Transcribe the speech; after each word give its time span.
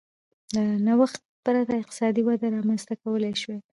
له 0.53 0.61
نوښت 0.85 1.21
پرته 1.45 1.73
اقتصادي 1.81 2.21
وده 2.25 2.47
رامنځته 2.55 2.93
کولای 3.03 3.33
شوای 3.41 3.59